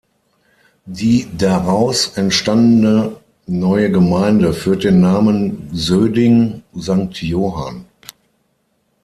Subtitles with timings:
[0.87, 7.85] Die daraus entstandene neue Gemeinde führt den Namen Söding-Sankt Johann.